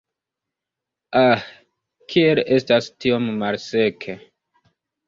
Ah, 1.19 1.43
kiel 2.15 2.43
estas 2.59 2.91
tiom 3.07 3.31
malseke! 3.45 4.19